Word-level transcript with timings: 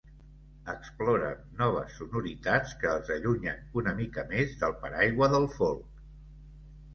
Exploren 0.71 1.43
noves 1.59 1.91
sonoritats 1.99 2.73
que 2.85 2.89
els 2.93 3.11
allunyen 3.17 3.61
una 3.83 3.95
mica 4.01 4.25
més 4.33 4.57
del 4.65 4.75
paraigua 4.87 5.31
del 5.37 5.47
folk. 5.61 6.03